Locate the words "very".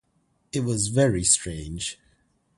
0.87-1.23